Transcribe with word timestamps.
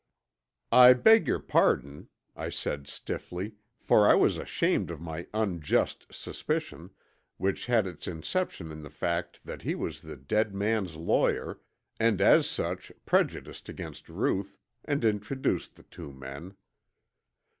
"I 0.71 0.93
beg 0.93 1.27
your 1.27 1.37
pardon," 1.37 2.09
I 2.35 2.49
said 2.49 2.87
stiffly, 2.87 3.53
for 3.79 4.07
I 4.07 4.15
was 4.15 4.39
ashamed 4.39 4.89
of 4.89 4.99
my 4.99 5.27
unjust 5.31 6.07
suspicion, 6.11 6.89
which 7.37 7.67
had 7.67 7.85
its 7.85 8.07
inception 8.07 8.71
in 8.71 8.81
the 8.81 8.89
fact 8.89 9.41
that 9.45 9.61
he 9.61 9.75
was 9.75 9.99
the 10.01 10.17
dead 10.17 10.55
man's 10.55 10.95
lawyer, 10.95 11.61
and 11.99 12.19
as 12.19 12.49
such 12.49 12.91
prejudiced 13.05 13.69
against 13.69 14.09
Ruth, 14.09 14.57
and 14.83 15.05
introduced 15.05 15.75
the 15.75 15.83
two 15.83 16.11
men. 16.11 16.55